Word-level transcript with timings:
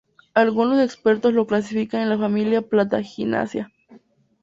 Algunos 0.33 0.79
expertos 0.81 1.31
lo 1.35 1.45
clasifican 1.45 2.01
en 2.01 2.09
la 2.09 2.17
familia 2.17 2.63
Plantaginaceae. 2.63 3.67